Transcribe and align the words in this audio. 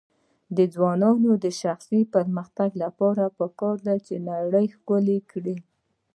د 0.57 0.57
ځوانانو 0.73 1.29
د 1.43 1.45
شخصي 1.61 2.01
پرمختګ 2.15 2.69
لپاره 2.83 3.23
پکار 3.37 3.75
ده 3.87 3.95
چې 4.05 4.15
نړۍ 4.29 4.65
ښکلی 4.75 5.19
کړي. 5.31 5.55